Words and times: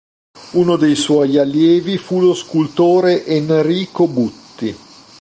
Uno 0.53 0.77
dei 0.77 0.95
suoi 0.95 1.37
allievi 1.37 1.99
fu 1.99 2.19
lo 2.21 2.33
scultore 2.33 3.23
Enrico 3.27 4.07
Butti. 4.07 4.75